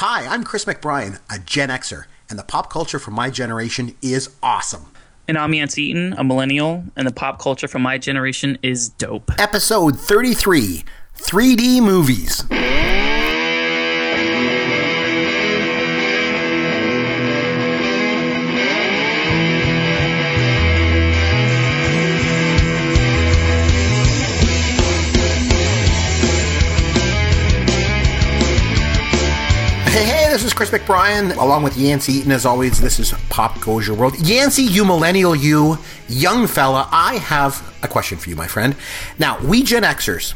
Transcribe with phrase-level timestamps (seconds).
[0.00, 4.30] Hi, I'm Chris McBrien, a Gen Xer, and the pop culture from my generation is
[4.44, 4.92] awesome.
[5.26, 9.32] And I'm Yancey Eaton, a millennial, and the pop culture from my generation is dope.
[9.40, 10.84] Episode 33
[11.16, 12.44] 3D Movies.
[30.58, 32.32] Chris McBrien, along with Yancey Eaton.
[32.32, 34.18] As always, this is Pop Goes Your World.
[34.18, 38.74] Yancey, you millennial, you young fella, I have a question for you, my friend.
[39.20, 40.34] Now, we Gen Xers,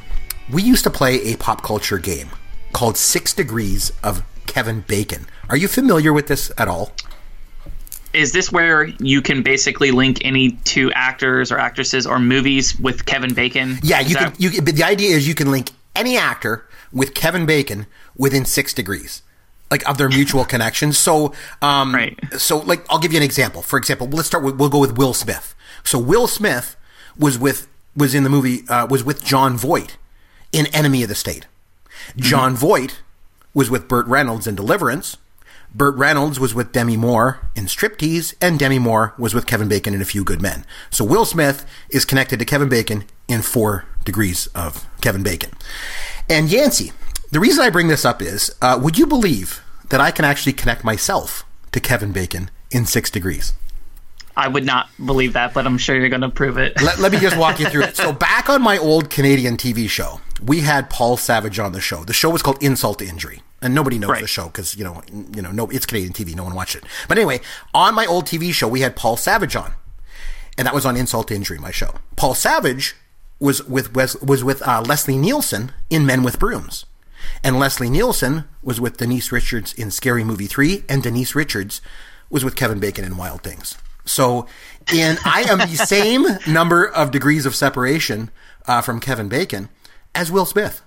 [0.49, 2.29] we used to play a pop culture game
[2.73, 5.27] called Six Degrees of Kevin Bacon.
[5.51, 6.93] Are you familiar with this at all?
[8.13, 13.07] Is this where you can basically link any two actors or actresses or movies with
[13.07, 13.81] Kevin Bacon?
[13.83, 14.53] Yeah, you that- can.
[14.53, 18.73] You, but the idea is you can link any actor with Kevin Bacon within six
[18.73, 19.23] degrees,
[19.73, 20.99] like of their mutual connections.
[20.99, 22.19] So, um, Right.
[22.39, 23.63] So, like, I'll give you an example.
[23.63, 24.57] For example, let's start with.
[24.57, 25.55] We'll go with Will Smith.
[25.83, 26.77] So, Will Smith
[27.19, 29.97] was with was in the movie uh, was with Jon Voight
[30.53, 31.47] in Enemy of the State.
[32.17, 33.01] Jon Voight
[33.55, 35.17] was with Burt Reynolds in Deliverance.
[35.75, 39.95] Burt Reynolds was with Demi Moore in Striptease, and Demi Moore was with Kevin Bacon
[39.95, 40.67] in A Few Good Men.
[40.91, 45.51] So Will Smith is connected to Kevin Bacon in four degrees of Kevin Bacon.
[46.29, 46.93] And Yancey,
[47.33, 50.53] the reason I bring this up is, uh, would you believe that I can actually
[50.53, 53.53] connect myself to Kevin Bacon in six degrees?
[54.37, 56.81] I would not believe that, but I'm sure you're going to prove it.
[56.81, 57.97] let, let me just walk you through it.
[58.03, 62.05] So back on my old Canadian TV show, we had Paul Savage on the show.
[62.05, 64.23] The show was called Insult to Injury, and nobody knows Right.
[64.23, 65.03] the show because you know,
[65.35, 66.35] you know, no, it's Canadian TV.
[66.35, 66.85] No one watched it.
[67.09, 67.41] But anyway,
[67.75, 69.75] on my old TV show, we had Paul Savage on,
[70.57, 71.95] and that was on Insult to Injury, my show.
[72.17, 72.97] Paul Savage
[73.39, 76.87] was with was, was with uh, Leslie Nielsen in Men with Brooms.
[77.43, 81.81] And Leslie Nielsen was with Denise Richards in Scary Movie 3, and Denise Richards
[82.31, 83.77] was with Kevin Bacon in Wild Things.
[84.05, 84.47] So,
[84.93, 88.31] in I am the same number of degrees of separation
[88.67, 89.69] uh, from Kevin Bacon
[90.15, 90.83] as Will Smith.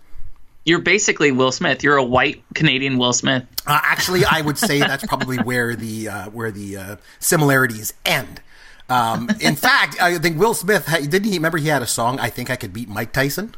[0.65, 1.83] You're basically Will Smith.
[1.83, 3.43] You're a white Canadian Will Smith.
[3.67, 8.41] Uh, actually, I would say that's probably where the uh, where the uh, similarities end.
[8.89, 12.19] Um, in fact, I think Will Smith didn't he remember he had a song?
[12.19, 13.53] I think I could beat Mike Tyson.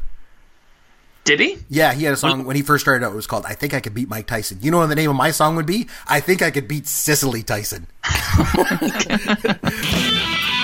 [1.28, 1.58] Did he?
[1.68, 3.12] Yeah, he had a song when he first started out.
[3.12, 5.10] It was called "I Think I Could Beat Mike Tyson." You know what the name
[5.10, 5.86] of my song would be?
[6.06, 7.86] I think I could beat Cicely Tyson.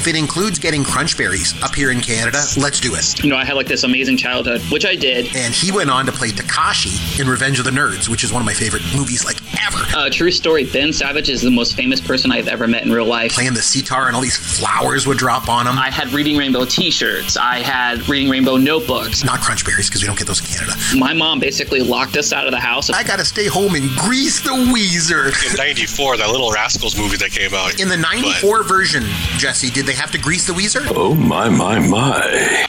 [0.00, 3.22] if it includes getting crunch berries up here in Canada, let's do it.
[3.22, 5.36] you know, I had like this amazing childhood, which I did.
[5.36, 8.40] And he went on to play Takashi in Revenge of the Nerds, which is one
[8.40, 9.84] of my favorite movies like ever.
[9.94, 10.64] Uh, true story.
[10.64, 13.32] Ben Savage is the most famous person I've ever met in real life.
[13.32, 15.76] Playing the sitar and all these flowers would drop on him.
[15.78, 17.36] I had Reading Rainbow T-shirts.
[17.36, 19.22] I had Reading Rainbow notebooks.
[19.22, 20.72] Not crunch berries because we don't get those in Canada.
[20.96, 22.88] My mom basically locked us out of the house.
[22.88, 25.26] I gotta stay home and grease the Weezer.
[25.50, 27.78] in '94, that Little Rascals movie that came out.
[27.78, 29.02] In the But 94 version,
[29.36, 30.86] Jesse, did they have to grease the Weezer?
[30.94, 32.66] Oh my my my.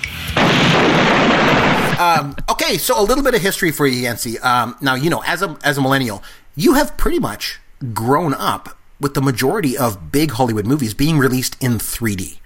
[2.00, 4.40] Um, Okay, so a little bit of history for you, Yancey.
[4.40, 6.24] Um, now, you know, as a as a millennial,
[6.56, 7.60] you have pretty much
[7.94, 12.40] grown up with the majority of big Hollywood movies being released in 3D.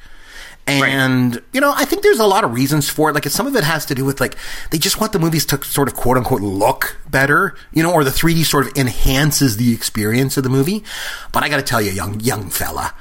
[0.67, 3.13] And, you know, I think there's a lot of reasons for it.
[3.13, 4.35] Like, some of it has to do with, like,
[4.71, 8.03] they just want the movies to sort of quote unquote look better, you know, or
[8.03, 10.83] the 3D sort of enhances the experience of the movie.
[11.31, 12.93] But I gotta tell you, young, young fella,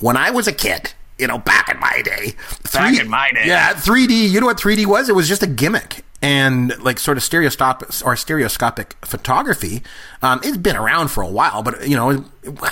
[0.00, 2.30] when I was a kid, you know, back in my day.
[2.30, 3.46] Three, back in my day.
[3.46, 5.08] Yeah, 3D, you know what 3D was?
[5.08, 6.04] It was just a gimmick.
[6.22, 9.82] And like sort of stereoscopic or stereoscopic photography,
[10.22, 12.24] um, it's been around for a while, but you know,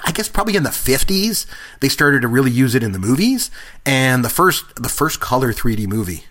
[0.04, 1.46] I guess probably in the 50s,
[1.80, 3.50] they started to really use it in the movies.
[3.86, 6.24] And the first, the first color 3D movie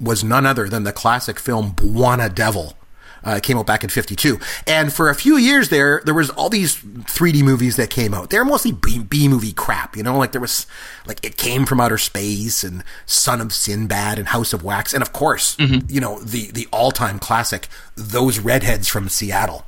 [0.00, 2.76] was none other than the classic film Bwana Devil.
[3.24, 4.38] Uh, it came out back in 52.
[4.66, 8.30] And for a few years there, there was all these 3D movies that came out.
[8.30, 10.66] They're mostly B, B movie crap, you know, like there was,
[11.06, 14.92] like It Came From Outer Space and Son of Sinbad and House of Wax.
[14.92, 19.64] And of course, you know, the, the all-time classic, Those Redheads from Seattle.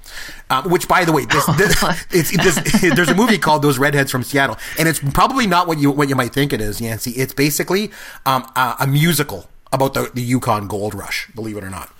[0.50, 4.10] Um, which, by the way, this, this, it's, this, there's a movie called Those Redheads
[4.10, 7.12] from Seattle, and it's probably not what you what you might think it is, Yancey.
[7.12, 7.90] It's basically
[8.26, 11.90] um, a, a musical about the, the Yukon Gold Rush, believe it or not.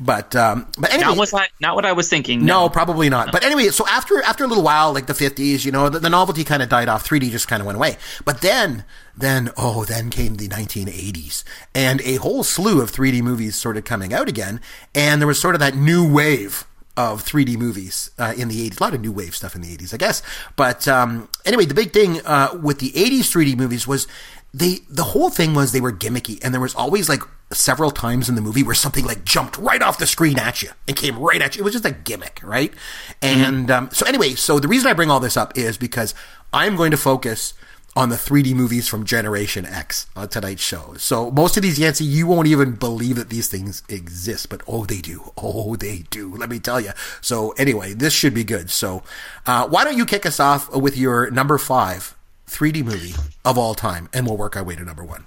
[0.00, 2.44] But um, but anyway, Not what I, not what I was thinking.
[2.44, 3.30] no, probably not.
[3.32, 6.10] But anyway, so after after a little while, like the fifties, you know, the, the
[6.10, 7.08] novelty kind of died off.
[7.08, 7.96] 3D just kind of went away.
[8.24, 8.84] But then,
[9.16, 11.44] then oh, then came the 1980s,
[11.74, 14.60] and a whole slew of 3D movies started coming out again,
[14.94, 18.80] and there was sort of that new wave of 3D movies uh, in the 80s.
[18.80, 20.22] A lot of new wave stuff in the 80s, I guess.
[20.56, 24.06] But um, anyway, the big thing uh, with the 80s 3D movies was
[24.54, 27.22] they the whole thing was they were gimmicky, and there was always like
[27.52, 30.70] several times in the movie where something like jumped right off the screen at you
[30.86, 31.62] and came right at you.
[31.62, 32.72] It was just a gimmick, right?
[33.20, 36.14] And um, so anyway, so the reason I bring all this up is because
[36.52, 37.54] I'm going to focus
[37.96, 40.94] on the 3D movies from Generation X on tonight's show.
[40.98, 44.84] So most of these, Yancey, you won't even believe that these things exist, but oh,
[44.84, 45.32] they do.
[45.36, 46.34] Oh, they do.
[46.34, 46.90] Let me tell you.
[47.20, 48.70] So anyway, this should be good.
[48.70, 49.04] So
[49.46, 52.16] uh, why don't you kick us off with your number five
[52.54, 53.14] 3D movie
[53.44, 55.26] of all time, and we'll work our way to number one.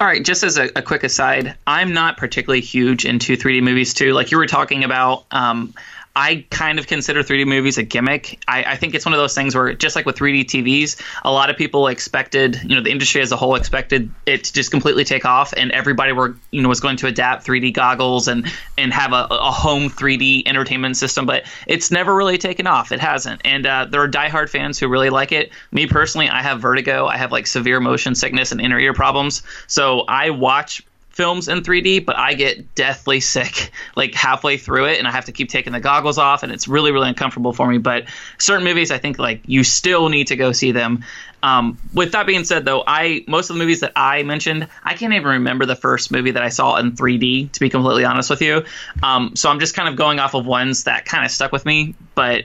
[0.00, 3.92] All right, just as a, a, quick aside, I'm not particularly huge into 3D movies
[3.92, 4.12] too.
[4.12, 5.74] Like you were talking about, um,
[6.18, 8.42] I kind of consider 3D movies a gimmick.
[8.48, 11.30] I, I, think it's one of those things where, just like with 3D TVs, a
[11.30, 14.72] lot of people expected, you know, the industry as a whole expected it to just
[14.72, 18.52] completely take off, and everybody were, you know, was going to adapt 3D goggles and
[18.76, 21.24] and have a, a home 3D entertainment system.
[21.24, 22.90] But it's never really taken off.
[22.90, 25.52] It hasn't, and uh, there are diehard fans who really like it.
[25.70, 27.06] Me personally, I have vertigo.
[27.06, 30.82] I have like severe motion sickness and inner ear problems, so I watch
[31.18, 35.26] films in 3D, but I get deathly sick like halfway through it, and I have
[35.26, 37.76] to keep taking the goggles off, and it's really really uncomfortable for me.
[37.76, 38.04] But
[38.38, 41.04] certain movies, I think like you still need to go see them.
[41.42, 44.94] Um, with that being said, though, I most of the movies that I mentioned, I
[44.94, 47.52] can't even remember the first movie that I saw in 3D.
[47.52, 48.64] To be completely honest with you,
[49.02, 51.66] um, so I'm just kind of going off of ones that kind of stuck with
[51.66, 52.44] me, but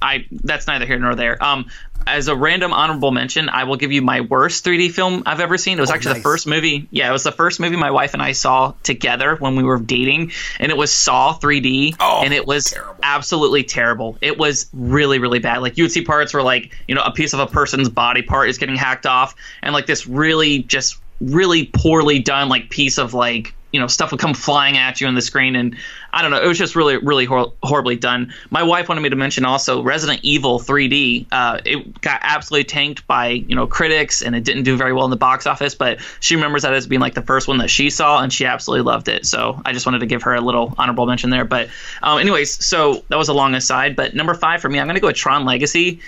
[0.00, 1.42] I that's neither here nor there.
[1.42, 1.66] Um,
[2.08, 5.58] as a random honorable mention, I will give you my worst 3D film I've ever
[5.58, 5.78] seen.
[5.78, 6.18] It was oh, actually nice.
[6.18, 6.88] the first movie.
[6.90, 9.78] Yeah, it was the first movie my wife and I saw together when we were
[9.78, 12.96] dating, and it was Saw 3D, oh, and it was terrible.
[13.02, 14.18] absolutely terrible.
[14.20, 15.58] It was really, really bad.
[15.58, 18.22] Like you would see parts where like you know a piece of a person's body
[18.22, 22.98] part is getting hacked off, and like this really just really poorly done like piece
[22.98, 25.76] of like you know stuff would come flying at you on the screen and
[26.12, 26.40] i don't know.
[26.42, 28.32] It was just really really hor- horribly done.
[28.50, 33.06] My wife wanted me to mention also resident evil 3d uh, it got absolutely tanked
[33.06, 36.00] by you know critics and it didn't do very well in the box office but
[36.20, 38.84] she remembers that as being like the first one that she saw and she absolutely
[38.84, 39.26] loved it.
[39.26, 41.44] So i just wanted to give her a little honorable mention there.
[41.44, 41.68] But
[42.02, 44.96] um, anyways so that was a long aside but number five for me i'm going
[44.96, 46.00] to go with tron legacy.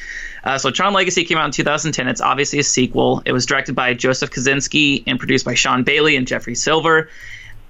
[0.44, 2.08] Uh, so Tron Legacy came out in 2010.
[2.08, 3.22] It's obviously a sequel.
[3.24, 7.10] It was directed by Joseph Kosinski and produced by Sean Bailey and Jeffrey Silver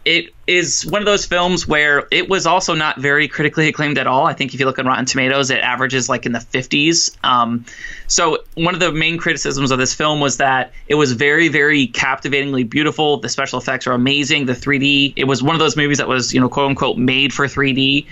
[0.04, 4.06] it is one of those films where it was also not very critically acclaimed at
[4.06, 4.26] all.
[4.26, 7.14] I think if you look on Rotten Tomatoes, it averages like in the 50s.
[7.22, 7.66] Um,
[8.06, 11.86] so one of the main criticisms of this film was that it was very, very
[11.86, 13.18] captivatingly beautiful.
[13.18, 14.46] The special effects are amazing.
[14.46, 17.32] The 3D, it was one of those movies that was, you know, quote unquote, made
[17.34, 18.06] for 3D.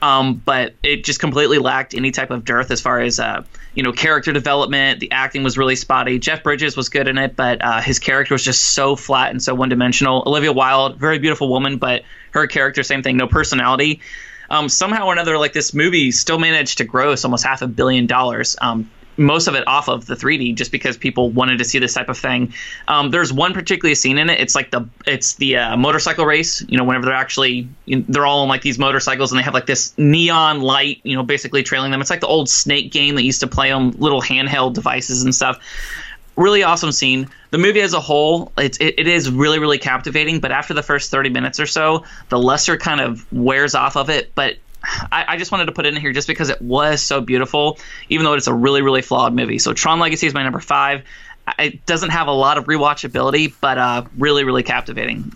[0.00, 3.44] Um, but it just completely lacked any type of dearth as far as uh,
[3.74, 5.00] you know character development.
[5.00, 6.18] The acting was really spotty.
[6.18, 9.42] Jeff Bridges was good in it, but uh, his character was just so flat and
[9.42, 10.22] so one dimensional.
[10.26, 14.00] Olivia Wilde, very beautiful woman, but her character, same thing, no personality.
[14.50, 18.06] Um, somehow or another, like this movie still managed to gross almost half a billion
[18.06, 18.56] dollars.
[18.60, 21.94] Um, most of it off of the 3D just because people wanted to see this
[21.94, 22.52] type of thing.
[22.88, 24.40] Um, there's one particular scene in it.
[24.40, 26.62] It's like the it's the uh, motorcycle race.
[26.68, 29.66] You know, whenever they're actually they're all on like these motorcycles and they have like
[29.66, 31.00] this neon light.
[31.02, 32.00] You know, basically trailing them.
[32.00, 35.34] It's like the old Snake game that used to play on little handheld devices and
[35.34, 35.58] stuff.
[36.36, 37.28] Really awesome scene.
[37.50, 40.40] The movie as a whole, it's, it, it is really, really captivating.
[40.40, 44.10] But after the first 30 minutes or so, the lesser kind of wears off of
[44.10, 44.34] it.
[44.34, 44.56] But
[45.12, 47.78] I, I, just wanted to put it in here just because it was so beautiful,
[48.08, 49.58] even though it's a really, really flawed movie.
[49.58, 51.02] So Tron Legacy is my number five.
[51.58, 55.32] It doesn't have a lot of rewatchability, but uh, really, really captivating.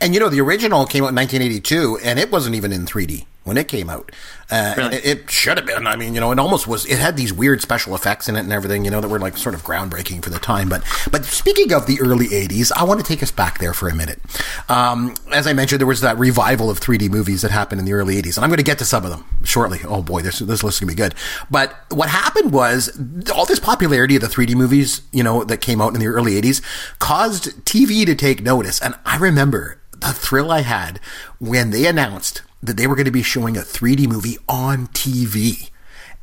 [0.00, 3.26] And you know, the original came out in 1982, and it wasn't even in 3D
[3.48, 4.12] when it came out.
[4.50, 4.96] Uh, really?
[4.96, 5.86] it, it, should have been.
[5.86, 6.86] I mean, you know, it almost was.
[6.86, 9.36] It had these weird special effects in it and everything, you know, that were like
[9.36, 10.68] sort of groundbreaking for the time.
[10.68, 13.88] But but speaking of the early '80s, I want to take us back there for
[13.88, 14.20] a minute.
[14.68, 17.92] Um, as I mentioned, there was that revival of 3D movies that happened in the
[17.92, 19.80] early '80s, and I'm going to get to some of them shortly.
[19.84, 21.14] Oh boy, this this list is going to be good.
[21.50, 22.98] But what happened was
[23.34, 26.40] all this popularity of the 3D movies, you know, that came out in the early
[26.40, 26.62] '80s,
[26.98, 28.80] caused TV to take notice.
[28.80, 31.00] And I remember the thrill I had
[31.38, 35.70] when they announced that they were going to be showing a 3D movie on TV.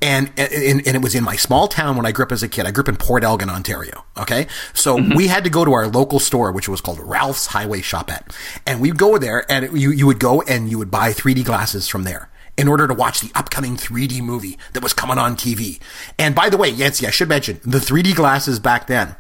[0.01, 2.49] And, and, and it was in my small town when I grew up as a
[2.49, 2.65] kid.
[2.65, 4.03] I grew up in Port Elgin, Ontario.
[4.17, 4.47] Okay.
[4.73, 5.15] So mm-hmm.
[5.15, 8.35] we had to go to our local store, which was called Ralph's Highway Shopette.
[8.67, 11.45] And we'd go there and it, you, you would go and you would buy 3D
[11.45, 15.35] glasses from there in order to watch the upcoming 3D movie that was coming on
[15.35, 15.79] TV.
[16.19, 19.15] And by the way, Yancey, I should mention the 3D glasses back then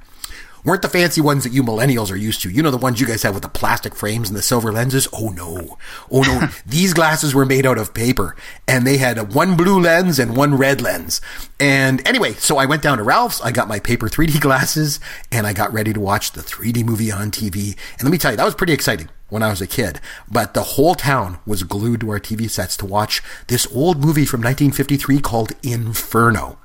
[0.65, 2.49] weren't the fancy ones that you millennials are used to.
[2.49, 5.07] You know, the ones you guys have with the plastic frames and the silver lenses.
[5.13, 5.77] Oh no.
[6.11, 6.49] Oh no.
[6.65, 8.35] These glasses were made out of paper
[8.67, 11.21] and they had one blue lens and one red lens.
[11.59, 13.41] And anyway, so I went down to Ralph's.
[13.41, 14.99] I got my paper 3D glasses
[15.31, 17.77] and I got ready to watch the 3D movie on TV.
[17.93, 20.53] And let me tell you, that was pretty exciting when I was a kid, but
[20.53, 24.39] the whole town was glued to our TV sets to watch this old movie from
[24.39, 26.59] 1953 called Inferno.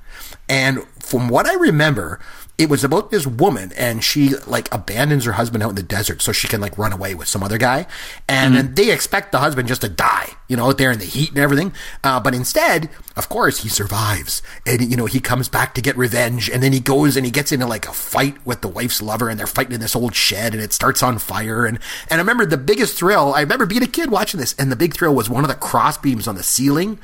[0.48, 2.20] And from what I remember,
[2.60, 6.20] it was about this woman and she like abandons her husband out in the desert
[6.20, 7.86] so she can like run away with some other guy.
[8.28, 11.06] And then they expect the husband just to die you know out there in the
[11.06, 11.72] heat and everything.
[12.04, 14.42] Uh, but instead of course he survives.
[14.66, 17.32] And you know he comes back to get revenge and then he goes and he
[17.32, 20.14] gets into like a fight with the wife's lover and they're fighting in this old
[20.14, 21.64] shed and it starts on fire.
[21.64, 21.78] And
[22.10, 24.76] and I remember the biggest thrill I remember being a kid watching this and the
[24.76, 26.98] big thrill was one of the cross beams on the ceiling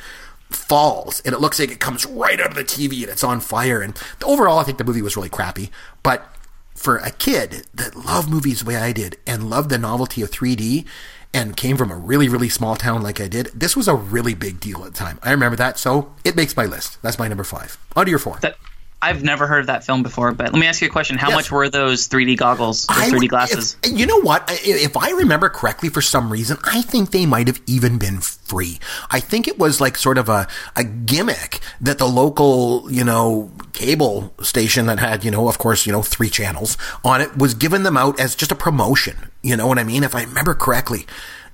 [0.51, 3.41] falls and it looks like it comes right out of the TV and it's on
[3.41, 3.81] fire.
[3.81, 5.71] And overall, I think the movie was really crappy.
[6.03, 6.27] But
[6.75, 10.31] for a kid that loved movies the way I did and loved the novelty of
[10.31, 10.87] 3D
[11.35, 14.35] and came from a really, really small town like I did, this was a really
[14.35, 15.19] big deal at the time.
[15.23, 15.79] I remember that.
[15.79, 17.01] So it makes my list.
[17.03, 17.79] That's my number five.
[17.95, 18.39] On to your four.
[18.41, 18.57] That,
[19.03, 21.19] I've never heard of that film before, but let me ask you a question.
[21.19, 21.37] How Yes.
[21.37, 23.77] much were those 3D goggles, those I- 3D glasses?
[23.83, 24.51] if- you know what?
[24.65, 28.81] If I remember correctly, for some reason, I think they might have even been free.
[29.11, 33.51] I think it was like sort of a, a gimmick that the local, you know,
[33.75, 37.53] cable station that had, you know, of course, you know, three channels on it was
[37.55, 39.31] giving them out as just a promotion.
[39.43, 40.05] You know what I mean?
[40.05, 41.07] If I remember correctly.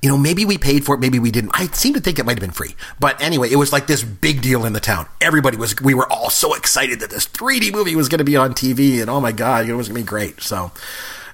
[0.02, 1.52] You know, maybe we paid for it, maybe we didn't.
[1.54, 2.74] I seem to think it might have been free.
[2.98, 5.06] But anyway, it was like this big deal in the town.
[5.20, 8.36] Everybody was, we were all so excited that this 3D movie was going to be
[8.36, 10.42] on TV and oh my God, it was going to be great.
[10.42, 10.72] So,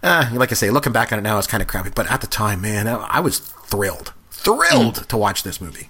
[0.03, 1.91] uh, like I say, looking back on it now, it's kind of crappy.
[1.95, 5.89] But at the time, man, I, I was thrilled, thrilled to watch this movie.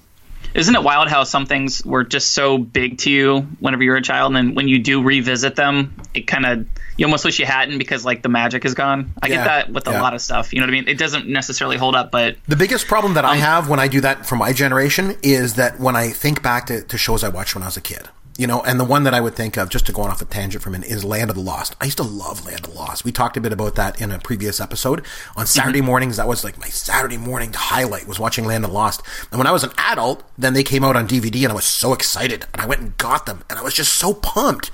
[0.54, 3.96] Isn't it wild how some things were just so big to you whenever you were
[3.96, 6.66] a child, and then when you do revisit them, it kind of
[6.98, 9.12] you almost wish you hadn't because like the magic is gone.
[9.22, 10.02] I Yeah, get that with a yeah.
[10.02, 10.52] lot of stuff.
[10.52, 10.88] You know what I mean?
[10.88, 13.88] It doesn't necessarily hold up, but The biggest problem that I um, have when I
[13.88, 17.28] do that for my generation is that when I think back to, to shows I
[17.28, 19.56] watched when I was a kid, you know, and the one that I would think
[19.56, 21.42] of, just to go on off a tangent for a minute, is Land of the
[21.42, 21.74] Lost.
[21.80, 23.04] I used to love Land of the Lost.
[23.04, 25.00] We talked a bit about that in a previous episode.
[25.36, 25.48] On mhm.
[25.48, 29.02] Saturday mornings, that was like my Saturday morning highlight was watching Land of the Lost.
[29.32, 31.64] And when I was an adult, then they came out on DVD and I was
[31.64, 34.70] so excited and I went and got them and I was just so pumped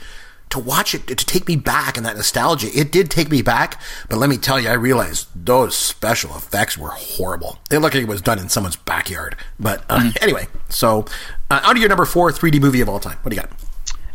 [0.51, 3.81] to watch it to take me back and that nostalgia it did take me back
[4.09, 8.05] but let me tell you i realized those special effects were horrible They looked like
[8.05, 11.07] it was done in someone's backyard but uh, anyway so
[11.51, 13.51] uh, your number four 3d movie of all time what do you got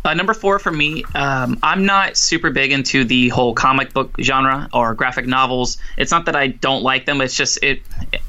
[0.05, 4.15] Uh, number four for me, um, I'm not super big into the whole comic book
[4.21, 5.77] genre or graphic novels.
[5.97, 7.19] It's not that I don't like them.
[7.19, 7.81] It's just it.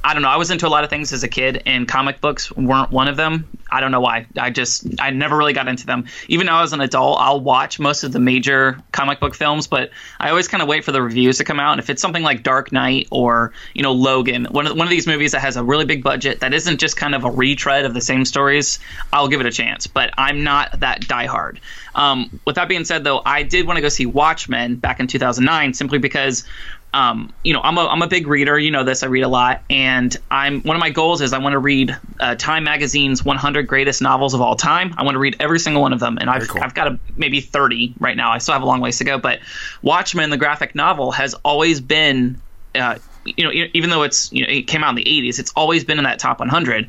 [0.02, 0.28] I don't know.
[0.28, 3.07] I was into a lot of things as a kid, and comic books weren't one
[3.07, 3.47] of them.
[3.70, 4.26] I don't know why.
[4.38, 6.06] I just I never really got into them.
[6.28, 9.66] Even though I was an adult, I'll watch most of the major comic book films,
[9.66, 11.72] but I always kind of wait for the reviews to come out.
[11.72, 14.90] And if it's something like Dark Knight or you know Logan, one of one of
[14.90, 17.84] these movies that has a really big budget that isn't just kind of a retread
[17.84, 18.78] of the same stories,
[19.12, 19.86] I'll give it a chance.
[19.86, 21.58] But I'm not that diehard.
[21.94, 25.06] Um, with that being said, though, I did want to go see Watchmen back in
[25.06, 26.44] 2009 simply because,
[26.92, 28.59] um, you know, I'm a, I'm a big reader.
[28.59, 29.02] You know this.
[29.02, 31.97] I read a lot, and I'm one of my goals is I want to read
[32.18, 34.94] uh, Time Magazine's 100 greatest novels of all time.
[34.97, 36.62] I want to read every single one of them, and I've cool.
[36.62, 38.30] I've got a, maybe 30 right now.
[38.32, 39.40] I still have a long ways to go, but
[39.82, 42.40] Watchmen, the graphic novel, has always been.
[42.75, 45.52] Uh, you know, even though it's you know it came out in the 80s, it's
[45.54, 46.88] always been in that top 100.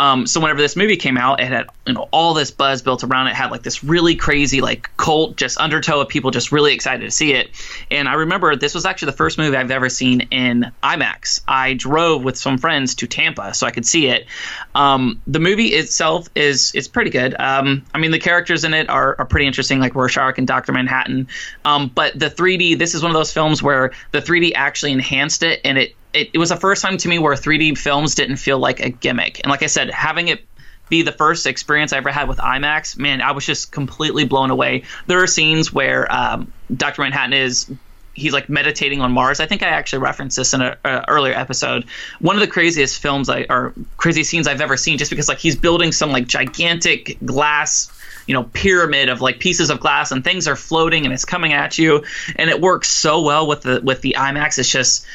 [0.00, 3.02] Um, so whenever this movie came out, it had you know all this buzz built
[3.02, 3.34] around it.
[3.34, 7.10] Had like this really crazy like cult just undertow of people just really excited to
[7.10, 7.50] see it.
[7.90, 11.40] And I remember this was actually the first movie I've ever seen in IMAX.
[11.48, 14.26] I drove with some friends to Tampa so I could see it.
[14.74, 17.34] Um, the movie itself is is pretty good.
[17.38, 20.72] Um, I mean the characters in it are, are pretty interesting, like Rorschach and Doctor
[20.72, 21.28] Manhattan.
[21.64, 25.42] Um, but the 3D, this is one of those films where the 3D actually enhanced
[25.42, 28.36] it, and it it, it was the first time to me where 3D films didn't
[28.36, 29.40] feel like a gimmick.
[29.44, 30.44] And like I said, having it
[30.88, 34.50] be the first experience I ever had with IMAX, man, I was just completely blown
[34.50, 34.84] away.
[35.06, 37.02] There are scenes where um, Dr.
[37.02, 37.70] Manhattan is
[38.18, 39.40] he's like meditating on Mars.
[39.40, 41.84] I think I actually referenced this in an earlier episode.
[42.18, 45.38] One of the craziest films I or crazy scenes I've ever seen, just because like
[45.38, 47.92] he's building some like gigantic glass
[48.26, 51.54] you know pyramid of like pieces of glass and things are floating and it's coming
[51.54, 52.04] at you
[52.36, 55.06] and it works so well with the with the IMAX it's just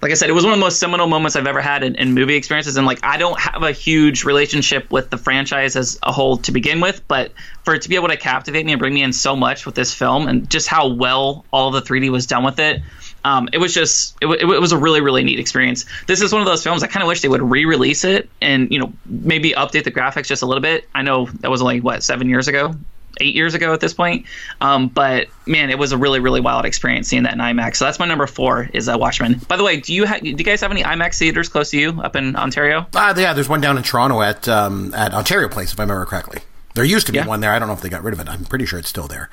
[0.00, 1.96] like I said, it was one of the most seminal moments I've ever had in,
[1.96, 2.76] in, movie experiences.
[2.76, 6.52] And like, I don't have a huge relationship with the franchise as a whole to
[6.52, 7.32] begin with, but
[7.64, 9.74] for it to be able to captivate me and bring me in so much with
[9.74, 12.80] this film and just how well all the 3D was done with it,
[13.24, 15.84] um, it was just, it, it, was a really, really neat experience.
[16.06, 18.70] This is one of those films I kind of wish they would re-release it and,
[18.70, 20.88] you know, maybe update the graphics just a little bit.
[20.94, 22.74] I know that was only, what, seven years ago?
[23.20, 24.26] Eight years ago at this point.
[24.60, 27.76] Um, but man, it was a really, really wild experience seeing that in IMAX.
[27.76, 29.40] So that's my number four is uh, Watchmen.
[29.48, 31.78] By the way, do you ha- do you guys have any IMAX theaters close to
[31.78, 32.86] you up in Ontario?
[32.94, 36.04] Uh, yeah, there's one down in Toronto at um, at Ontario Place, if I remember
[36.04, 36.40] correctly.
[36.78, 37.26] There used to be Yeah.
[37.26, 37.50] one there.
[37.50, 38.28] I don't know if they got rid of it.
[38.28, 39.28] I'm pretty sure it's still there.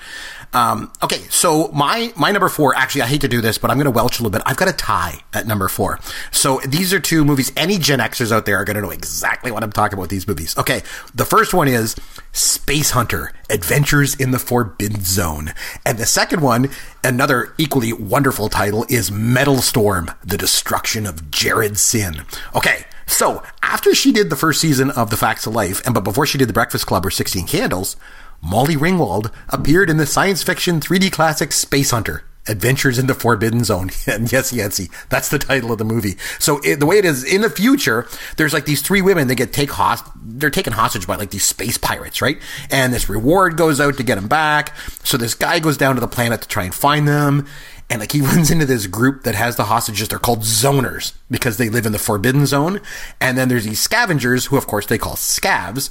[0.51, 2.75] Um, okay, so my my number four.
[2.75, 4.41] Actually, I hate to do this, but I'm going to welch a little bit.
[4.47, 5.99] I've got a tie at number four.
[6.31, 7.51] So these are two movies.
[7.55, 10.09] Any Gen Xers out there are going to know exactly what I'm talking about.
[10.09, 10.57] These movies.
[10.57, 10.81] Okay,
[11.13, 11.95] the first one is
[12.31, 15.53] Space Hunter: Adventures in the Forbidden Zone,
[15.85, 16.71] and the second one,
[17.03, 22.23] another equally wonderful title, is Metal Storm: The Destruction of Jared-Syn.
[22.55, 22.85] Okay.
[23.05, 26.25] So, after she did the first season of The Facts of Life, and but before
[26.25, 27.95] she did The Breakfast Club or 16 Candles,
[28.41, 32.23] Molly Ringwald appeared in the science fiction 3D classic Space Hunter.
[32.47, 33.89] Adventures in the Forbidden Zone.
[34.07, 36.15] And yes, Yancey, that's the title of the movie.
[36.39, 39.35] So it, the way it is in the future, there's like these three women that
[39.35, 42.37] get take host, they're taken hostage by like these space pirates, right?
[42.69, 44.77] And this reward goes out to get them back.
[45.03, 47.47] So this guy goes down to the planet to try and find them.
[47.89, 50.07] And like he runs into this group that has the hostages.
[50.07, 52.79] They're called zoners because they live in the forbidden zone.
[53.19, 55.89] And then there's these scavengers who, of course, they call scavs.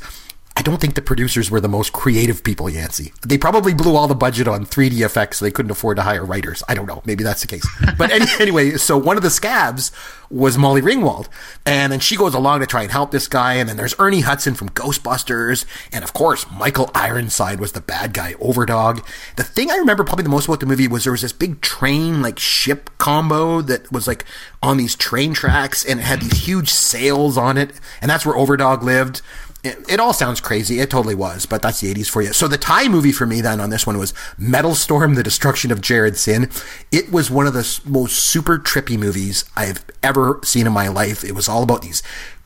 [0.57, 3.13] I don't think the producers were the most creative people, Yancey.
[3.27, 5.39] They probably blew all the budget on 3D effects.
[5.39, 6.63] So they couldn't afford to hire writers.
[6.69, 7.03] I don't know.
[7.05, 7.67] Maybe that's the case.
[7.99, 9.91] But any, anyway, so one of the scavs
[10.31, 11.27] was Molly Ringwald.
[11.67, 13.55] And then she goes along to try and help this guy.
[13.55, 15.65] And then there's Ernie Hudson from Ghostbusters.
[15.93, 19.05] And of course, Michael Ironside was the bad guy, Overdog.
[19.35, 21.63] The thing I remember probably the most about the movie was there was this big
[21.63, 24.25] train, like ship combo that was like
[24.63, 27.73] on these train tracks and it had these huge sails on it.
[28.01, 29.21] And that's where Overdog lived
[29.65, 30.79] it, it, all sounds crazy.
[30.79, 32.33] It totally was, but that's the 80s for you.
[32.33, 35.73] So the tie movie for me then on this one was Metal Storm, The Destruction
[35.73, 36.51] of Jared-Syn.
[36.93, 41.25] It was one of the most super trippy movies I've ever seen in my life.
[41.25, 42.03] It was all about these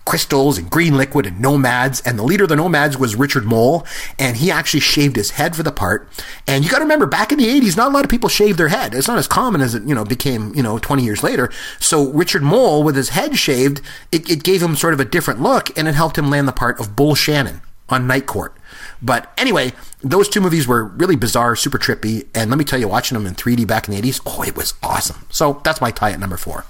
[0.08, 2.00] crystals and green liquid and nomads.
[2.00, 3.86] And the leader of the nomads was Richard Moll.
[4.18, 6.08] And he actually shaved his head for the part.
[6.46, 8.58] And you got to remember, back in the 80s, not a lot of people shaved
[8.58, 8.94] their head.
[8.94, 11.52] It's not as common as it, you know, became, you know, 20 years later.
[11.78, 15.42] So Richard Moll, with his head shaved, it, it gave him sort of a different
[15.42, 17.60] look and it helped him land the part of Bull Shannon
[17.90, 18.56] on Night Court.
[19.02, 19.72] But anyway,
[20.02, 22.26] those two movies were really bizarre, super trippy.
[22.34, 24.56] And let me tell you, watching them in 3D back in the 80s, oh, it
[24.56, 25.26] was awesome.
[25.28, 26.64] So that's my tie at number four.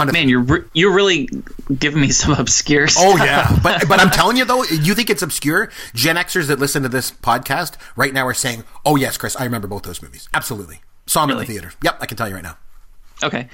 [0.00, 1.28] On to Man, you're re- you're really
[1.78, 3.04] giving me some obscure stuff.
[3.06, 5.70] Oh yeah, but but I'm telling you though, you think it's obscure?
[5.94, 9.44] Gen Xers that listen to this podcast right now are saying, "Oh yes, Chris, I
[9.44, 10.28] remember both those movies.
[10.32, 11.72] Absolutely, saw them in the theater.
[11.82, 12.56] Yep, I can tell you right now."
[13.22, 13.48] Okay.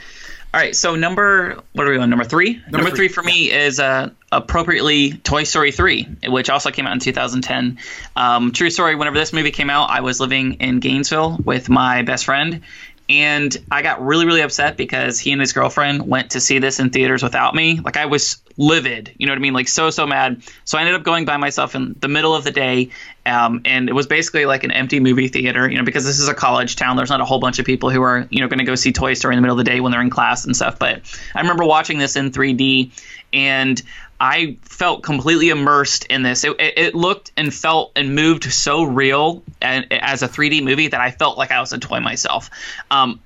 [0.55, 0.75] All right.
[0.75, 2.09] So number what are we on?
[2.09, 2.62] Number three.
[2.71, 6.93] Number, three, three, for me is uh, appropriately Toy Story three, which also came out
[6.93, 7.79] in 2010.
[8.15, 8.95] Um, true story.
[8.95, 12.63] Whenever this movie came out, I was living in Gainesville with my best friend.
[13.08, 16.80] And I got really, really upset because he and his girlfriend went to see this
[16.80, 17.78] in theaters without me.
[17.78, 19.54] Like I was livid, you know what I mean?
[19.54, 20.42] Like so, so mad.
[20.64, 22.90] So I ended up going by myself in the middle of the day,
[23.25, 26.28] um, and it was basically like an empty movie theater, you know, because this is
[26.28, 26.97] a college town.
[26.97, 28.92] There's not a whole bunch of people who are, you know, going to go see
[28.92, 30.78] Toy Story in the middle of the day when they're in class and stuff.
[30.78, 31.02] But
[31.34, 32.90] I remember watching this in 3D,
[33.32, 33.80] and
[34.19, 36.45] I felt completely immersed in this.
[36.45, 41.00] It, it, looked and felt and moved so real and, as a 3D movie that
[41.00, 42.50] I felt like I was a toy myself.
[42.91, 43.21] Um,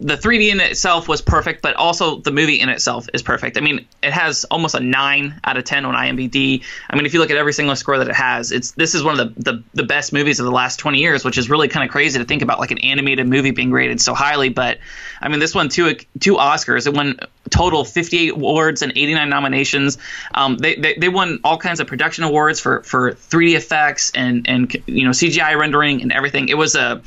[0.00, 3.58] the 3D in itself was perfect, but also the movie in itself is perfect.
[3.58, 6.62] I mean, it has almost a nine out of ten on IMDb.
[6.88, 9.02] I mean, if you look at every single score that it has, it's this is
[9.02, 11.66] one of the the, the best movies of the last 20 years, which is really
[11.66, 14.50] kind of crazy to think about, like an animated movie being rated so highly.
[14.50, 14.78] But
[15.20, 16.86] I mean, this won two two Oscars.
[16.86, 17.18] It won
[17.50, 19.98] total 58 awards and 89 nominations.
[20.32, 24.48] Um, they, they they won all kinds of production awards for for 3D effects and
[24.48, 26.48] and you know CGI rendering and everything.
[26.50, 27.02] It was a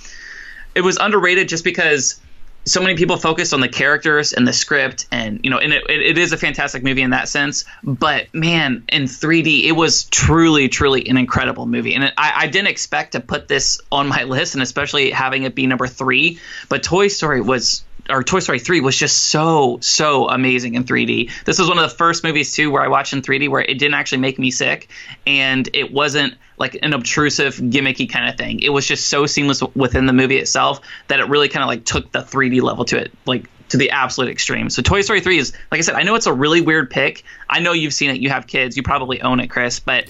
[0.75, 2.19] it was underrated just because
[2.65, 5.83] so many people focused on the characters and the script and you know and it,
[5.89, 7.65] it is a fantastic movie in that sense.
[7.83, 11.95] But man in 3d it was truly truly an incredible movie.
[11.95, 15.55] And I, I didn't expect to put this on my list and especially having it
[15.55, 16.39] be number three.
[16.69, 21.31] But toy story was or Toy Story 3 was just so so amazing in 3D.
[21.45, 23.79] This was one of the first movies too where I watched in 3D where it
[23.79, 24.89] didn't actually make me sick
[25.25, 28.59] and it wasn't like an obtrusive gimmicky kind of thing.
[28.59, 31.85] It was just so seamless within the movie itself that it really kind of like
[31.85, 34.69] took the 3D level to it like to the absolute extreme.
[34.69, 37.23] So Toy Story 3 is like I said I know it's a really weird pick.
[37.49, 40.05] I know you've seen it, you have kids, you probably own it, Chris, but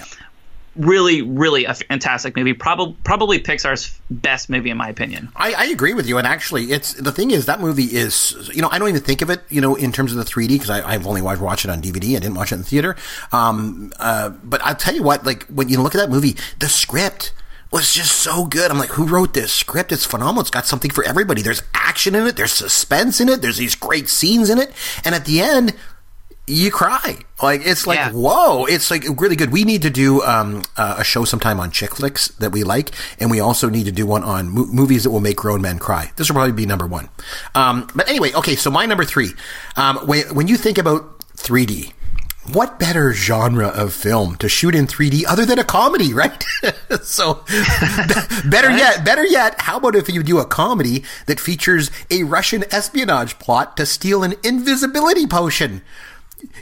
[0.75, 2.53] really really a fantastic movie.
[2.53, 5.29] Probably probably Pixar's best movie in my opinion.
[5.35, 8.61] I, I agree with you, and actually, it's the thing is that movie is you
[8.61, 10.69] know I don't even think of it you know in terms of the 3D because
[10.69, 12.15] I've only watched, it on DVD.
[12.15, 12.95] I didn't watch it in the theater.
[13.31, 16.69] Um, uh, but I'll tell you what, like when you look at that movie, the
[16.69, 17.33] script
[17.71, 18.69] was just so good.
[18.69, 19.91] I'm like, who wrote this script?
[19.91, 20.41] It's phenomenal.
[20.41, 21.41] It's got something for everybody.
[21.41, 22.35] There's action in it.
[22.35, 23.41] There's suspense in it.
[23.41, 24.71] There's these great scenes in it,
[25.05, 25.73] and at the end.
[26.47, 28.11] You cry like it's like Yeah.
[28.11, 28.65] whoa!
[28.65, 29.51] It's like really good.
[29.51, 32.91] We need to do um, uh, a show sometime on chick flicks that we like,
[33.19, 35.79] and we also need to do one on mo- movies that will make grown men
[35.79, 36.11] cry.
[36.17, 37.09] This will probably be number one.
[37.55, 38.55] Um, but anyway, okay.
[38.55, 39.29] So my number three.
[39.77, 41.93] Um, when, when you think about 3D,
[42.51, 46.43] what better genre of film to shoot in 3D other than a comedy, right?
[47.03, 47.45] so,
[48.49, 52.63] better yet, better yet, how about if you do a comedy that features a Russian
[52.71, 55.81] espionage plot to steal an invisibility potion?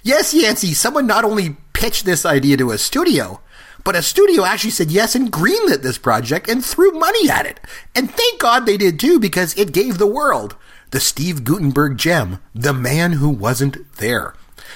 [0.03, 3.41] Yes, Yancey, someone not only pitched this idea to a studio,
[3.83, 7.59] but a studio actually said yes and greenlit this project and threw money at it.
[7.95, 10.55] And thank God they did too, because it gave the world
[10.91, 14.33] the Steve Guttenberg gem, The Man Who Wasn't There.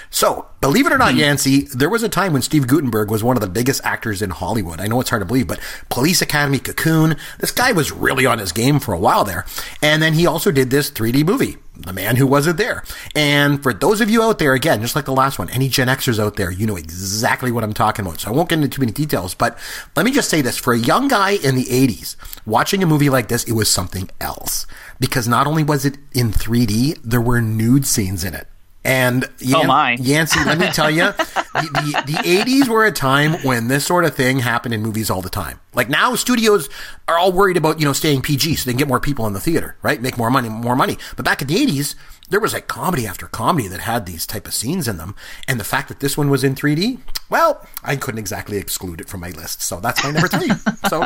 [0.10, 1.20] So, believe it or not, hmm.
[1.20, 4.30] Yancey, there was a time when Steve Guttenberg was one of the biggest actors in
[4.30, 4.80] Hollywood.
[4.80, 8.40] I know it's hard to believe, but Police Academy, Cocoon, this guy was really on
[8.40, 9.46] his game for a while there.
[9.82, 12.84] And then he also did this 3D movie, The Man Who Wasn't There.
[13.16, 15.88] And for those of you out there, again, just like the last one, any Gen
[15.88, 18.20] Xers out there, you know exactly what I'm talking about.
[18.20, 19.58] So I won't get into too many details, but
[19.96, 20.58] let me just say this.
[20.58, 22.16] For a young guy in the 80s,
[22.46, 24.68] watching a movie like this, it was something else.
[25.00, 28.48] Because not only was it in 3D, there were nude scenes in it.
[28.86, 29.92] And oh, Yan- Oh, my.
[29.94, 34.04] Yancey, let me tell you, the, the, the 80s were a time when this sort
[34.06, 35.60] of thing happened in movies all the time.
[35.74, 36.70] Like now, studios
[37.08, 39.34] are all worried about, you know, staying PG so they can get more people in
[39.34, 40.02] the theater, right?
[40.02, 40.98] Make more money, more money.
[41.16, 41.96] But back in the 80s,
[42.30, 45.16] there was like comedy after comedy that had these type of scenes in them.
[45.48, 49.08] And the fact that this one was in 3D, well, I couldn't exactly exclude it
[49.08, 49.62] from my list.
[49.62, 50.50] So that's my number three.
[50.90, 51.06] so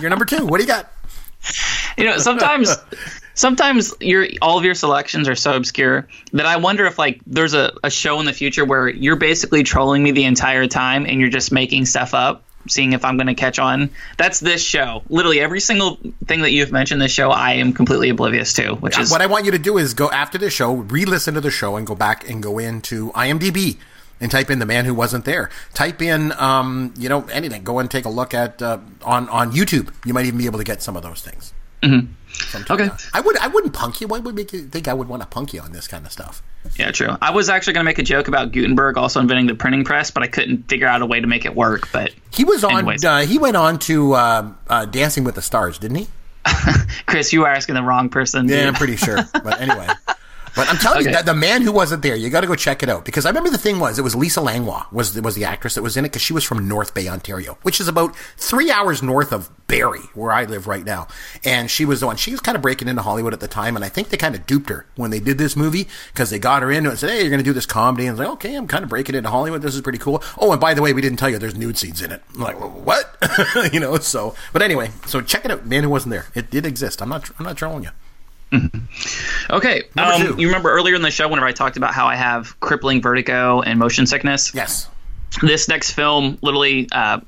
[0.00, 0.46] you're number two.
[0.46, 0.90] What do you got?
[1.96, 2.74] You know, sometimes
[3.38, 7.54] sometimes your all of your selections are so obscure that I wonder if like there's
[7.54, 11.20] a, a show in the future where you're basically trolling me the entire time and
[11.20, 13.90] you're just making stuff up, seeing if I'm gonna catch on.
[14.16, 15.02] That's this show.
[15.08, 18.98] Literally every single thing that you've mentioned this show I am completely oblivious to, which
[18.98, 21.52] is what I want you to do is go after the show, re-listen to the
[21.52, 23.78] show, and go back and go into IMDb
[24.20, 25.48] and type in the man who wasn't there.
[25.74, 27.62] Type in, um, you know, anything.
[27.62, 29.94] Go and take a look at uh, on on YouTube.
[30.04, 31.52] You might even be able to get some of those things.
[31.84, 32.12] Mm-hmm.
[32.70, 32.88] Okay.
[33.12, 34.08] I would I wouldn't punk you.
[34.08, 36.12] Why would make you think I would want to punk you on this kind of
[36.12, 36.42] stuff?
[36.76, 37.16] Yeah, true.
[37.22, 40.10] I was actually going to make a joke about Gutenberg also inventing the printing press,
[40.10, 41.90] but I couldn't figure out a way to make it work.
[41.92, 43.04] But He was on.
[43.04, 46.08] Uh, he went on to uh, uh, Dancing with the Stars, didn't he?
[47.06, 48.48] Chris, you were asking the wrong person.
[48.48, 48.66] Yeah, dude.
[48.68, 49.18] I'm pretty sure.
[49.32, 49.88] But anyway.
[50.58, 51.12] But I'm telling you, Okay.
[51.14, 53.28] that the man who wasn't there, you got to go check it out because I
[53.30, 56.04] remember the thing was it was Lisa Langlois was was the actress that was in
[56.04, 59.48] it because she was from North Bay, Ontario, which is about three hours north of
[59.68, 61.06] Barrie, where I live right now.
[61.44, 62.16] And she was the one.
[62.16, 64.34] She was kind of breaking into Hollywood at the time, and I think they kind
[64.34, 66.98] of duped her when they did this movie because they got her into it and
[66.98, 68.82] said, "Hey, you're going to do this comedy," and I was like, "Okay, I'm kind
[68.82, 69.62] of breaking into Hollywood.
[69.62, 71.78] This is pretty cool." Oh, and by the way, we didn't tell you there's nude
[71.78, 72.20] scenes in it.
[72.34, 73.16] I'm like, well, what?
[73.72, 73.96] you know?
[73.98, 75.66] So, but anyway, so check it out.
[75.66, 76.26] Man who wasn't there.
[76.34, 77.00] It did exist.
[77.00, 77.30] I'm not.
[77.38, 77.90] I'm not trolling you.
[79.50, 79.82] Okay.
[79.96, 83.02] Um, you remember earlier in the show whenever I talked about how I have crippling
[83.02, 84.54] vertigo and motion sickness?
[84.54, 84.88] Yes.
[85.42, 87.20] This next film literally uh,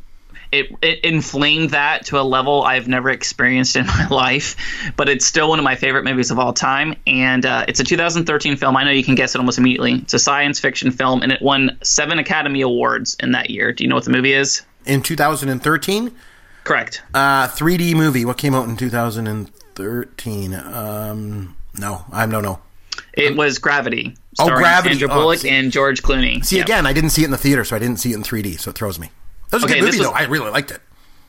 [0.52, 5.24] it, it inflamed that to a level I've never experienced in my life, but it's
[5.24, 6.96] still one of my favorite movies of all time.
[7.06, 8.76] And uh, it's a 2013 film.
[8.76, 9.94] I know you can guess it almost immediately.
[9.94, 13.72] It's a science fiction film, and it won seven Academy Awards in that year.
[13.72, 14.62] Do you know what the movie is?
[14.86, 16.14] In 2013.
[16.64, 17.02] Correct.
[17.14, 18.24] Uh, 3D movie.
[18.24, 19.59] What came out in 2013?
[19.80, 22.58] Um, no, I'm no, no.
[23.12, 24.16] It was Gravity.
[24.38, 24.94] Oh, Gravity.
[24.98, 26.44] Sandra Oh, Bullock see- and George Clooney.
[26.44, 26.66] See, Yep.
[26.66, 28.56] again, I didn't see it in the theater, so I didn't see it in 3D,
[28.56, 29.10] so it throws me.
[29.50, 30.12] That was a Okay, good movie, was- though.
[30.12, 30.80] I really liked it.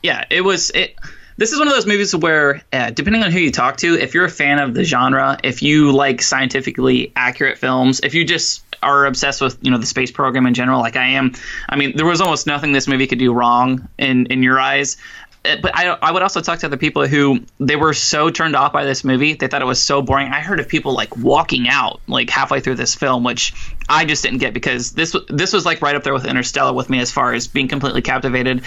[0.02, 0.96] yeah, it was it.
[1.38, 4.12] This is one of those movies where, uh, depending on who you talk to, if
[4.14, 8.62] you're a fan of the genre, if you like scientifically accurate films, if you just
[8.82, 11.32] are obsessed with you know the space program in general, like I am,
[11.68, 14.98] I mean, there was almost nothing this movie could do wrong in in your eyes.
[15.44, 18.54] Uh, But I, I would also talk to other people who they were so turned
[18.56, 19.34] off by this movie.
[19.34, 20.28] They thought it was so boring.
[20.28, 23.52] I heard of people like walking out like halfway through this film, which
[23.88, 26.88] I just didn't get because this this was like right up there with Interstellar with
[26.90, 28.62] me as far as being completely captivated.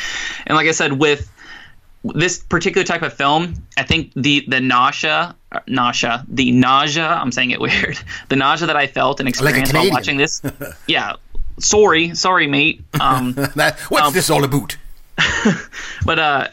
[0.45, 1.31] And like I said, with
[2.13, 7.07] this particular type of film, I think the the nausea, uh, nausea, the nausea.
[7.07, 7.97] I'm saying it weird.
[8.29, 10.41] The nausea that I felt and experienced while watching this.
[10.87, 11.13] yeah,
[11.59, 12.81] sorry, sorry, mate.
[12.99, 14.77] Um, That, what's this all about?
[16.05, 16.47] but uh,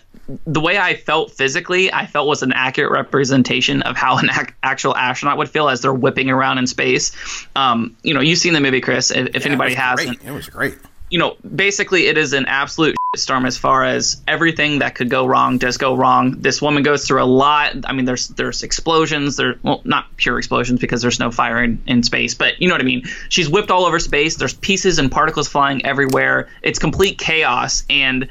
[0.46, 4.54] the way I felt physically, I felt was an accurate representation of how an ac-
[4.62, 7.12] actual astronaut would feel as they're whipping around in space.
[7.56, 9.10] Um, you know, you've seen the movie, Chris.
[9.10, 10.28] If, if anybody it hasn't, great.
[10.28, 10.76] It was great.
[11.10, 15.26] you know, basically it is an absolute storm as far as everything that could go
[15.26, 16.30] wrong does go wrong.
[16.40, 17.74] This woman goes through a lot.
[17.84, 19.36] I mean, there's there's explosions.
[19.36, 22.74] There, well, not pure explosions because there's no fire in, in space, but you know
[22.74, 23.04] what I mean.
[23.28, 24.36] She's whipped all over space.
[24.36, 26.48] There's pieces and particles flying everywhere.
[26.62, 28.26] It's complete chaos, and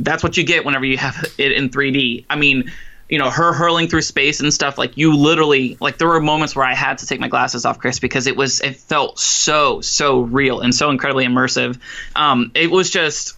[0.00, 2.26] that's what you get whenever you have it in 3D.
[2.28, 2.70] I mean.
[3.08, 4.78] You know, her hurling through space and stuff.
[4.78, 7.78] Like you literally, like there were moments where I had to take my glasses off,
[7.78, 11.78] Chris, because it was, it felt so, so real and so incredibly immersive.
[12.16, 13.36] Um, it was just,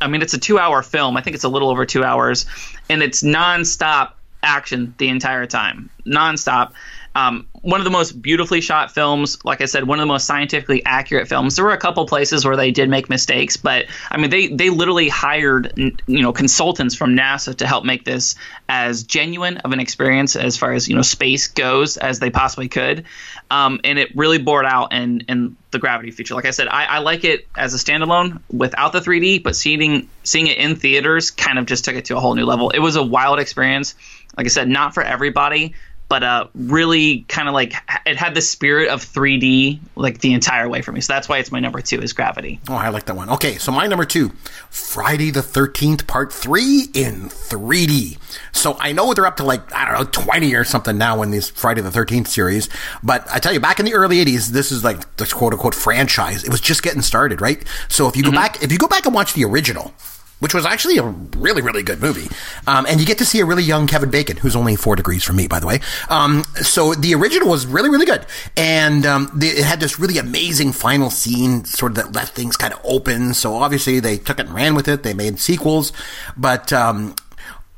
[0.00, 1.14] I mean, it's a two-hour film.
[1.18, 2.46] I think it's a little over two hours,
[2.88, 4.12] and it's nonstop
[4.42, 6.72] action the entire time, nonstop.
[7.16, 9.42] Um, one of the most beautifully shot films.
[9.42, 11.56] Like I said, one of the most scientifically accurate films.
[11.56, 14.68] There were a couple places where they did make mistakes, but I mean, they they
[14.68, 18.34] literally hired you know consultants from NASA to help make this
[18.68, 22.68] as genuine of an experience as far as you know space goes as they possibly
[22.68, 23.06] could.
[23.50, 26.34] Um, and it really bore out in in the gravity feature.
[26.34, 30.10] Like I said, I, I like it as a standalone without the 3D, but seeing
[30.22, 32.68] seeing it in theaters kind of just took it to a whole new level.
[32.68, 33.94] It was a wild experience.
[34.36, 35.74] Like I said, not for everybody,
[36.08, 40.68] but uh, really kind of like it had the spirit of 3D like the entire
[40.68, 41.00] way for me.
[41.00, 42.60] So that's why it's my number two is Gravity.
[42.68, 43.28] Oh, I like that one.
[43.30, 44.30] Okay, so my number two,
[44.70, 48.18] Friday the 13th, part three in 3D.
[48.52, 51.30] So I know they're up to like, I don't know, 20 or something now in
[51.30, 52.68] this Friday the 13th series.
[53.02, 55.74] But I tell you, back in the early 80s, this is like the quote unquote
[55.74, 56.44] franchise.
[56.44, 57.64] It was just getting started, right?
[57.88, 59.92] So if you go back, if you go back and watch the original,
[60.38, 62.28] which was actually a really, really good movie.
[62.66, 65.24] Um, and you get to see a really young Kevin Bacon, who's only four degrees
[65.24, 65.80] from me, by the way.
[66.10, 68.26] Um, so the original was really, really good.
[68.56, 72.74] And um, it had this really amazing final scene, sort of that left things kind
[72.74, 73.32] of open.
[73.34, 75.02] So obviously they took it and ran with it.
[75.02, 75.92] They made sequels.
[76.36, 77.14] But um,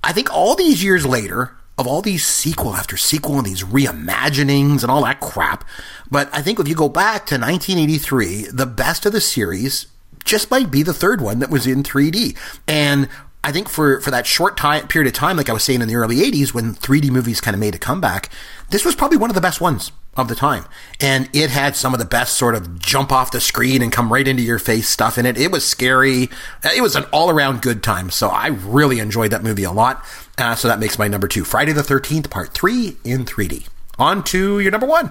[0.03, 4.83] I think all these years later, of all these sequel after sequel and these reimaginings
[4.83, 5.64] and all that crap.
[6.11, 9.87] But I think if you go back to 1983, the best of the series
[10.28, 12.36] just might be the third one that was in 3D.
[12.68, 13.08] And
[13.42, 15.88] I think for, for that short time period of time, like I was saying in
[15.88, 18.30] the early 80s, when 3D movies kind of made a comeback,
[18.70, 20.64] this was probably one of the best ones of the time.
[21.00, 24.12] And it had some of the best sort of jump off the screen and come
[24.12, 25.38] right into your face stuff in it.
[25.38, 26.28] It was scary.
[26.64, 28.10] It was an all around good time.
[28.10, 30.04] So I really enjoyed that movie a lot.
[30.36, 33.68] Uh, so that makes my number two Friday the 13th, part three in 3D.
[33.98, 35.10] On to your number one.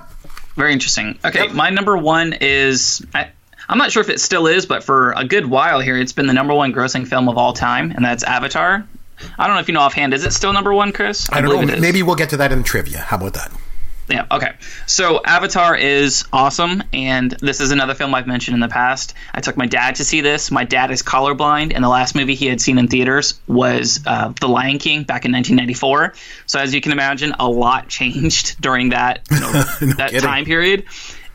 [0.56, 1.18] Very interesting.
[1.24, 1.54] Okay, yep.
[1.54, 3.06] my number one is.
[3.14, 3.32] I,
[3.70, 6.28] I'm not sure if it still is, but for a good while here, it's been
[6.28, 8.88] the number one grossing film of all time, and that's Avatar.
[9.38, 10.14] I don't know if you know offhand.
[10.14, 11.30] Is it still number one, Chris?
[11.32, 11.78] I, I don't know.
[11.78, 13.00] Maybe we'll get to that in trivia.
[13.00, 13.52] How about that?
[14.10, 14.54] Yeah, okay.
[14.86, 19.14] So Avatar is awesome, and this is another film I've mentioned in the past.
[19.34, 20.50] I took my dad to see this.
[20.50, 24.32] My dad is colorblind, and the last movie he had seen in theaters was uh,
[24.40, 26.14] The Lion King back in 1994.
[26.46, 29.52] So as you can imagine, a lot changed during that you know,
[29.82, 30.22] no that kidding.
[30.22, 30.86] time period.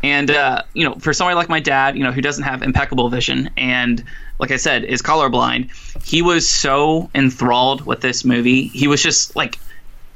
[0.02, 3.08] And uh, you know, for somebody like my dad, you know, who doesn't have impeccable
[3.08, 4.02] vision and
[4.38, 5.70] like I said, is colorblind,
[6.04, 8.64] he was so enthralled with this movie.
[8.64, 9.58] He was just like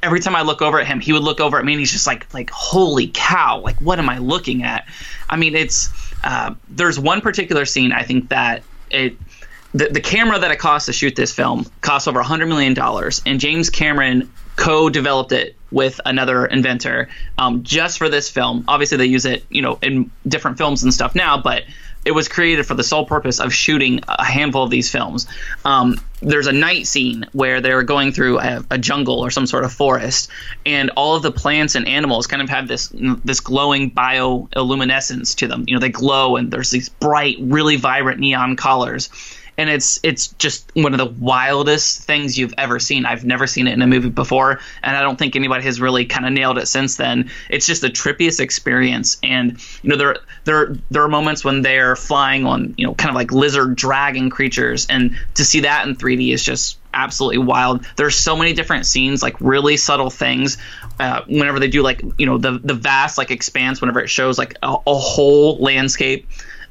[0.02, 1.92] every time I look over at him, he would look over at me and he's
[1.92, 4.88] just like like holy cow, like what am I looking at?
[5.28, 5.90] I mean, it's
[6.24, 9.16] uh, there's one particular scene I think that it
[9.74, 13.22] the, the camera that it cost to shoot this film cost over hundred million dollars,
[13.26, 18.64] and James Cameron co-developed it with another inventor um, just for this film.
[18.66, 21.64] Obviously, they use it, you know, in different films and stuff now, but
[22.06, 25.26] it was created for the sole purpose of shooting a handful of these films.
[25.66, 29.64] Um, there's a night scene where they're going through a, a, jungle or some sort
[29.64, 30.30] of forest,
[30.64, 35.46] and all of the plants and animals kind of have this this glowing bioluminescence to
[35.46, 35.64] them.
[35.66, 39.10] You know, they glow, and there's these bright, really vibrant neon colors
[39.58, 43.06] and it's it's just one of the wildest things you've ever seen.
[43.06, 46.04] I've never seen it in a movie before, and I don't think anybody has really
[46.04, 47.30] kind of nailed it since then.
[47.48, 51.96] It's just the trippiest experience, and you know there there there are moments when they're
[51.96, 55.96] flying on you know kind of like lizard dragon creatures, and to see that in
[55.96, 57.84] 3D is just absolutely wild.
[57.96, 60.58] There's so many different scenes, like really subtle things.
[60.98, 64.38] Uh, whenever they do like you know the the vast like expanse, whenever it shows
[64.38, 66.26] like a, a whole landscape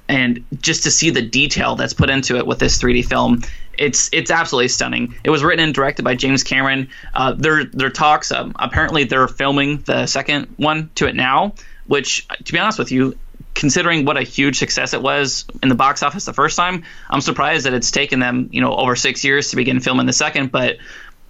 [0.07, 3.41] and just to see the detail that's put into it with this 3D film,
[3.77, 5.15] it's it's absolutely stunning.
[5.23, 6.89] It was written and directed by James Cameron.
[7.13, 11.53] Uh, their their talks um, apparently they're filming the second one to it now,
[11.87, 13.17] which to be honest with you,
[13.53, 17.21] considering what a huge success it was in the box office the first time, I'm
[17.21, 20.51] surprised that it's taken them you know over six years to begin filming the second.
[20.51, 20.77] But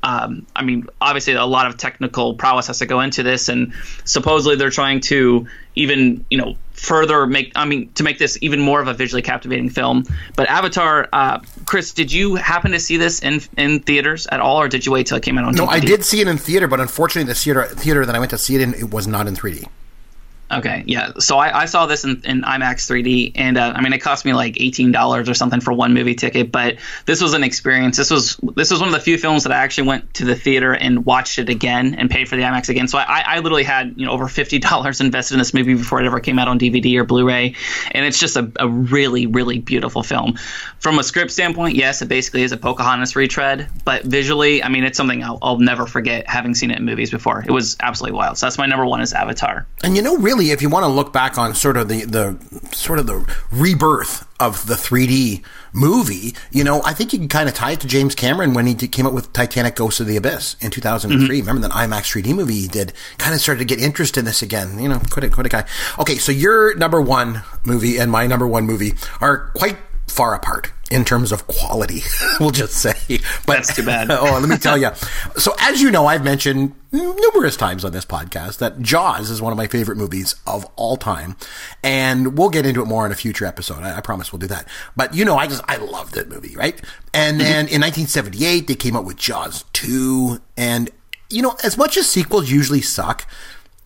[0.06, 3.74] um, I mean, obviously, a lot of technical prowess has to go into this, and
[4.04, 7.52] supposedly they're trying to even, you know, further make.
[7.56, 10.06] I mean, to make this even more of a visually captivating film.
[10.36, 14.62] But Avatar, uh, Chris, did you happen to see this in in theaters at all,
[14.62, 15.56] or did you wait till it came out on?
[15.56, 15.69] No, DVD?
[15.71, 18.38] I did see it in theater, but unfortunately, the theater theater that I went to
[18.38, 19.67] see it in, it was not in 3D.
[20.56, 21.12] Okay, yeah.
[21.20, 24.24] So I, I saw this in, in IMAX 3D, and uh, I mean, it cost
[24.24, 26.52] me like eighteen dollars or something for one movie ticket.
[26.52, 27.98] But this was an experience.
[27.98, 30.36] This was this was one of the few films that I actually went to the
[30.36, 32.88] theater and watched it again and paid for the IMAX again.
[32.88, 36.00] So I, I literally had you know over fifty dollars invested in this movie before
[36.00, 37.56] it ever came out on DVD or Blu-ray,
[37.91, 40.38] and it's just a, a really really beautiful film.
[40.80, 44.84] From a script standpoint, yes, it basically is a Pocahontas retread, but visually, I mean,
[44.84, 47.44] it's something I'll, I'll never forget having seen it in movies before.
[47.46, 48.38] It was absolutely wild.
[48.38, 49.65] So that's my number one is Avatar.
[49.84, 52.06] And you know, really really, if you want to look back on sort of the,
[52.06, 52.38] the
[52.72, 57.50] sort of the rebirth of the 3D movie, you know, I think you can kind
[57.50, 60.08] of tie it to James Cameron when he did, came out with Titanic Ghost of
[60.08, 61.20] the Abyss in 2003.
[61.28, 61.48] Mm-hmm.
[61.48, 62.94] Remember that IMAX 3D movie he did?
[63.18, 64.80] Kind of started to get interest in this again.
[64.80, 65.66] You know, quite a, quite a guy.
[66.00, 70.72] Okay, so your number one movie and my number one movie are quite far apart
[70.91, 72.02] in terms of quality,
[72.39, 72.94] we'll just say.
[73.46, 74.12] But, That's too bad.
[74.12, 74.91] oh, let me tell you.
[75.38, 79.52] So, as you know, I've mentioned numerous times on this podcast that Jaws is one
[79.52, 81.36] of my favorite movies of all time.
[81.84, 83.80] And we'll get into it more in a future episode.
[83.80, 84.68] I, I promise we'll do that.
[84.96, 86.80] But, you know, I just, I love that movie, right?
[87.13, 87.50] And mm-hmm.
[87.50, 90.39] then in 1978, they came out with Jaws 2.
[90.56, 90.91] And,
[91.30, 93.28] you know, as much as sequels usually suck,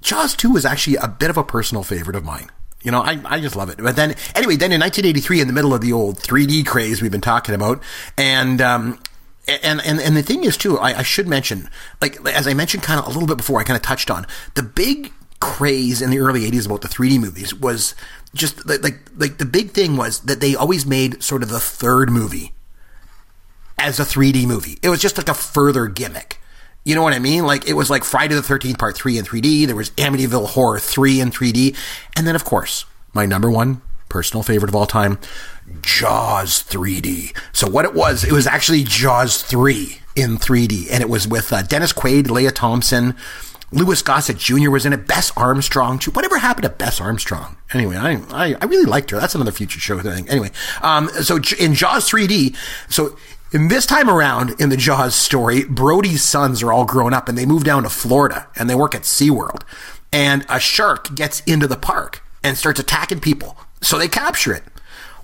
[0.02, 2.50] Jaws 2 is actually a bit of a personal favorite of mine.
[2.82, 3.78] You know, I, I just love it.
[3.78, 7.12] But then, anyway, then in 1983, in the middle of the old 3D craze we've
[7.12, 7.84] been talking about,
[8.18, 9.00] and, um,
[9.48, 11.70] and, and, and the thing is too, I, I should mention,
[12.02, 14.26] like, as I mentioned kind of a little bit before, I kind of touched on,
[14.56, 15.12] the big
[15.42, 17.96] craze in the early 80s about the 3D movies was
[18.34, 21.60] just like, like, like the big thing was that they always made sort of the
[21.60, 22.54] third movie
[23.78, 24.78] as a 3D movie.
[24.82, 26.40] It was just like a further gimmick.
[26.86, 27.46] You know what I mean?
[27.46, 30.80] Like it was like Friday the 13th part 3 in 3D, there was Amityville Horror
[30.80, 31.76] 3 in 3D,
[32.16, 35.20] and then of course, my number one personal favorite of all time,
[35.82, 37.36] Jaws 3D.
[37.54, 41.54] So what it was, it was actually Jaws 3 in 3D and it was with
[41.54, 43.16] uh, Dennis Quaid, Lea Thompson,
[43.72, 44.72] Louis Gossett Jr.
[44.72, 45.08] was in it.
[45.08, 46.00] Bess Armstrong.
[46.00, 46.12] too.
[46.12, 47.56] Whatever happened to Bess Armstrong?
[47.72, 49.20] Anyway, I, I, I really liked her.
[49.20, 50.28] That's another future show thing.
[50.28, 52.56] Anyway, um, so in Jaws 3D,
[52.90, 53.16] so
[53.52, 57.38] in this time around in the Jaws story, Brody's sons are all grown up and
[57.38, 59.64] they move down to Florida and they work at SeaWorld.
[60.12, 63.58] And a shark gets into the park and starts attacking people.
[63.82, 64.64] So they capture it.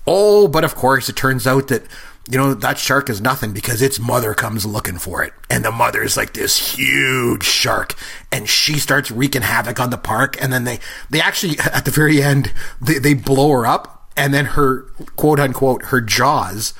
[0.06, 1.82] Oh, but of course, it turns out that,
[2.30, 5.32] you know, that shark is nothing because its mother comes looking for it.
[5.50, 7.94] And the mother is like this huge shark.
[8.32, 10.40] And she starts wreaking havoc on the park.
[10.40, 10.78] And then they,
[11.10, 14.10] they actually, at the very end, they, they blow her up.
[14.16, 14.82] And then her,
[15.16, 16.72] quote unquote, her jaws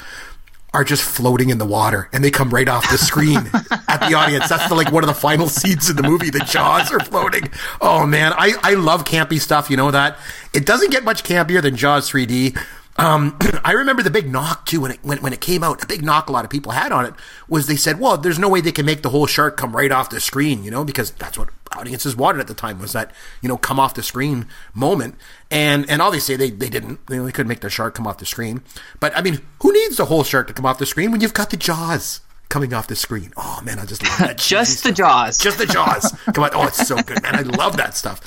[0.74, 3.36] are just floating in the water and they come right off the screen
[3.88, 4.48] at the audience.
[4.48, 6.28] That's the, like one of the final scenes in the movie.
[6.30, 7.50] The jaws are floating.
[7.80, 9.70] Oh man, I, I love campy stuff.
[9.70, 10.18] You know that?
[10.52, 12.58] It doesn't get much campier than Jaws 3D.
[12.98, 15.82] Um, I remember the big knock too when it when, when it came out.
[15.82, 17.14] A big knock a lot of people had on it
[17.48, 19.92] was they said, "Well, there's no way they can make the whole shark come right
[19.92, 23.12] off the screen," you know, because that's what audiences wanted at the time was that
[23.42, 25.16] you know come off the screen moment.
[25.50, 27.06] And and obviously they they didn't.
[27.06, 28.62] They couldn't make the shark come off the screen.
[29.00, 31.34] But I mean, who needs the whole shark to come off the screen when you've
[31.34, 32.20] got the jaws?
[32.48, 33.32] Coming off the screen.
[33.36, 34.38] Oh man, I just love that.
[34.38, 34.96] Just cheesy the stuff.
[34.96, 35.38] Jaws.
[35.38, 36.12] Just the Jaws.
[36.32, 36.50] Come on.
[36.54, 37.34] Oh, it's so good, man.
[37.34, 38.20] I love that stuff.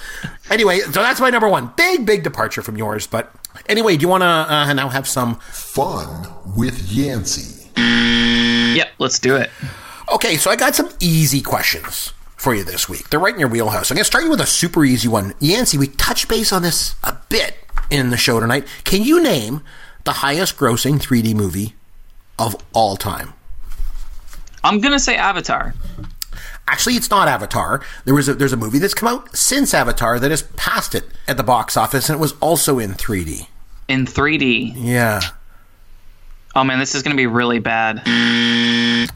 [0.50, 1.72] Anyway, so that's my number one.
[1.78, 3.08] Big, big departure from yours.
[3.08, 3.32] But
[3.68, 5.36] anyway, do you want to uh, now have some?
[5.52, 7.70] Fun with Yancey.
[7.78, 9.50] Yep, let's do it.
[10.14, 13.10] Okay, so I got some easy questions for you this week.
[13.10, 13.92] They're right in your wheelhouse.
[13.92, 15.34] I'm going to start you with a super easy one.
[15.40, 17.58] Yancey, we touched base on this a bit
[17.90, 18.68] in the show tonight.
[18.84, 19.62] Can you name
[20.04, 21.76] the highest grossing 3D movie
[22.38, 23.34] of all time?
[24.64, 25.74] I'm gonna say Avatar.
[26.68, 27.82] Actually, it's not Avatar.
[28.06, 31.04] There was a, there's a movie that's come out since Avatar that has passed it
[31.28, 33.48] at the box office, and it was also in 3D.
[33.88, 34.74] in 3D.
[34.76, 35.22] Yeah,
[36.56, 38.02] Oh man, this is gonna be really bad.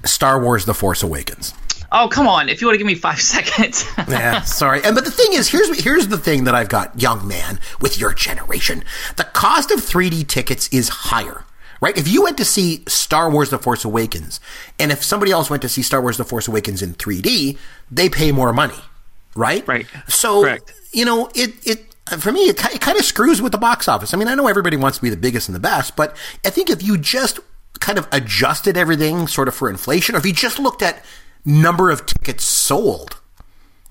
[0.05, 1.53] Star Wars: The Force Awakens.
[1.91, 2.49] Oh come on!
[2.49, 3.85] If you want to give me five seconds.
[4.07, 4.83] yeah, sorry.
[4.83, 7.99] And but the thing is, here's here's the thing that I've got, young man, with
[7.99, 8.83] your generation.
[9.17, 11.45] The cost of 3D tickets is higher.
[11.83, 11.97] Right?
[11.97, 14.39] If you went to see Star Wars The Force Awakens,
[14.79, 17.57] and if somebody else went to see Star Wars The Force Awakens in 3D,
[17.91, 18.79] they pay more money.
[19.35, 19.67] Right?
[19.67, 19.85] Right.
[20.07, 20.73] So, Correct.
[20.93, 24.13] you know, it, it, for me, it, it kind of screws with the box office.
[24.13, 26.15] I mean, I know everybody wants to be the biggest and the best, but
[26.45, 27.41] I think if you just
[27.81, 31.03] kind of adjusted everything sort of for inflation, or if you just looked at
[31.43, 33.19] number of tickets sold,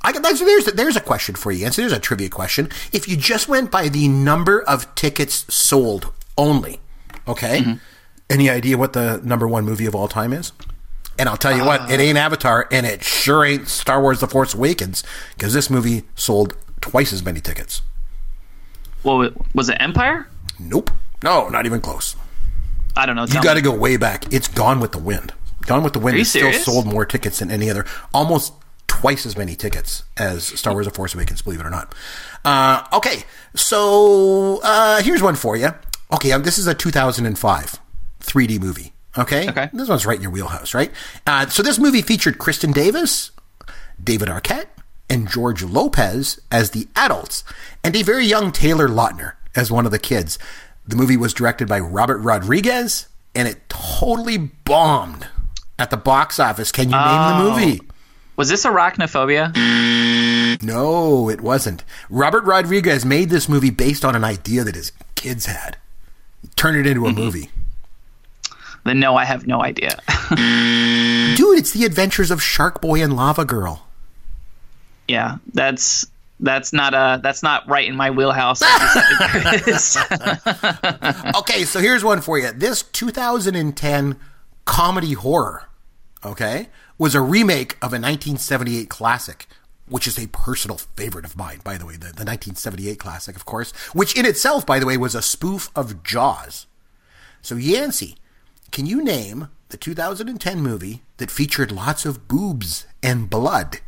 [0.00, 1.66] I can, there's, there's a question for you.
[1.66, 2.70] And so there's a trivia question.
[2.90, 6.81] If you just went by the number of tickets sold only,
[7.29, 7.79] okay?
[8.31, 10.53] Any idea what the number one movie of all time is?
[11.19, 14.27] And I'll tell you what, it ain't Avatar, and it sure ain't Star Wars The
[14.27, 15.05] Force Awakens,
[15.37, 17.83] because this movie sold twice as many tickets.
[19.03, 20.27] well, was it Empire?
[20.59, 20.91] Nope.
[21.23, 22.17] No, not even close.
[22.97, 23.25] I don't know.
[23.25, 24.33] You got to go way back.
[24.33, 25.33] It's Gone with the Wind.
[25.67, 28.53] Gone with the Wind still sold more tickets than any other, almost
[28.87, 31.43] twice as many tickets as Star Wars: The Force Awakens.
[31.43, 31.95] Believe it or not.
[32.45, 33.23] Uh, okay,
[33.55, 35.71] so uh, here's one for you.
[36.12, 37.81] Okay, um, this is a 2005
[38.20, 38.92] 3D movie.
[39.16, 39.68] Okay, Okay.
[39.72, 40.90] this one's right in your wheelhouse, right?
[41.27, 43.31] Uh, so this movie featured Kristin Davis,
[44.03, 44.66] David Arquette,
[45.11, 47.44] and George Lopez as the adults,
[47.85, 50.38] and a very young Taylor Lautner as one of the kids.
[50.87, 55.27] The movie was directed by Robert Rodriguez, and it totally bombed
[55.79, 56.72] at the box office.
[56.72, 57.51] Can you name the Oh.
[57.51, 57.81] movie?
[58.37, 59.53] Was this Arachnophobia?
[60.62, 61.85] No, it wasn't.
[62.09, 65.76] Robert Rodriguez made this movie based on an idea that his kids had.
[66.57, 67.51] Turn it into a movie.
[68.84, 69.90] Then no, I have no idea.
[71.36, 73.86] Dude, it's the adventures of Shark Boy and Lava Girl.
[75.09, 76.07] yeah, that's
[76.40, 78.61] that's not uh that's not right in my wheelhouse.
[81.36, 82.53] Okay, so here's one for you.
[82.53, 84.16] This 2010
[84.64, 85.64] comedy horror,
[86.24, 86.68] okay,
[86.99, 89.47] was a remake of a 1978 classic,
[89.93, 93.45] which is a personal favorite of mine, by the way, the, the 1978 classic, of
[93.45, 96.66] course, which in itself, by the way, was a spoof of Jaws.
[97.43, 98.16] So, Yancey,
[98.70, 103.80] can you name the 2010 movie that featured lots of boobs and blood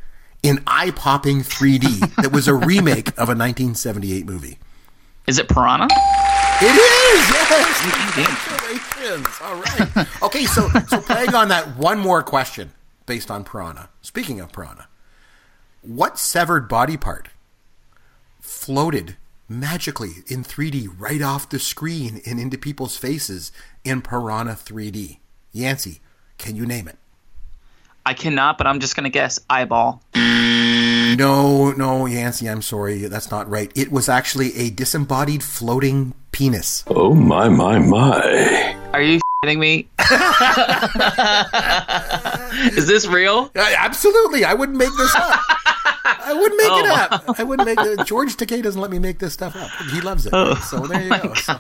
[0.43, 4.59] in eye popping 3D that was a remake of a 1978 movie?
[5.27, 5.89] Is it Piranha?
[6.61, 7.81] It is, yes.
[9.01, 9.41] Congratulations.
[9.43, 10.23] All right.
[10.23, 12.73] Okay, so so playing on that one more question
[13.07, 13.89] based on Piranha.
[14.03, 14.87] Speaking of Piranha,
[15.87, 17.29] what severed body part
[18.41, 19.17] floated
[19.49, 23.53] magically in 3D right off the screen and into people's faces
[23.85, 25.19] in Piranha 3D?
[25.53, 26.01] Yancey,
[26.39, 26.99] can you name it?
[28.07, 30.03] I cannot, but I'm just gonna guess eyeball.
[30.15, 33.07] No, no, Yancey, I'm sorry.
[33.07, 33.71] That's not right.
[33.75, 36.85] It was actually a disembodied floating penis.
[36.89, 38.77] Oh my my my.
[38.93, 39.89] Are you kidding me?
[42.77, 43.51] Is this real?
[43.55, 45.41] Uh, absolutely, I wouldn't make this up.
[46.25, 47.39] I wouldn't make it up.
[47.39, 48.07] I wouldn't make it.
[48.07, 49.71] George Takei doesn't let me make this stuff up.
[49.91, 50.33] He loves it.
[50.65, 51.35] so there you go.
[51.35, 51.59] So-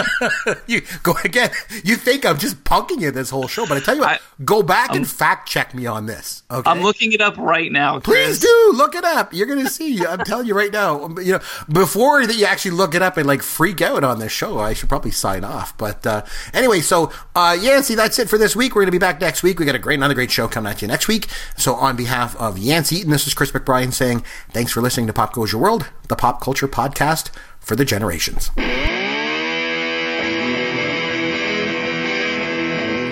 [0.66, 1.50] you go again.
[1.84, 4.44] You think I'm just punking you this whole show, but I tell you what, I-
[4.44, 6.42] go back and fact check me on this.
[6.50, 6.68] Okay.
[6.70, 9.32] I'm looking it up right now, Please do look it up.
[9.32, 10.04] You're gonna see.
[10.04, 11.08] I'm telling you right now.
[11.18, 14.32] You know, before that you actually look it up and like freak out on this
[14.32, 15.76] show, I should probably sign off.
[15.78, 18.74] But uh, anyway, so uh, Yancey, that's it for this week.
[18.74, 19.58] We're gonna be back next week.
[19.58, 21.26] We got a great, another great show coming at you next week.
[21.56, 25.12] So on behalf of Yancey Eaton, this is Chris McBrien saying thanks for listening to
[25.12, 27.30] Pop Goes Your World, the pop culture podcast
[27.60, 28.50] for the generations.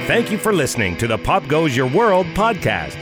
[0.08, 2.96] Thank you for listening to the Pop Goes Your World podcast.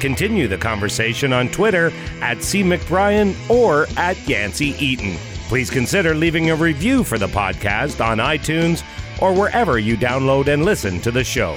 [0.00, 1.90] Continue the conversation on Twitter
[2.20, 2.62] at C.
[2.62, 5.16] McBrien or at Yancey Eaton.
[5.48, 8.84] Please consider leaving a review for the podcast on iTunes
[9.20, 11.56] or wherever you download and listen to the show.